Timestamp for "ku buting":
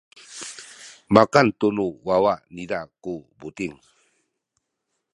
3.03-3.75